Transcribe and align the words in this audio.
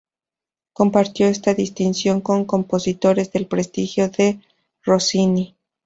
Compartió 0.73 1.27
esta 1.27 1.53
distinción 1.53 2.21
con 2.21 2.45
compositores 2.45 3.31
del 3.31 3.45
prestigio 3.45 4.09
de 4.09 4.39
Rossini. 4.83 5.55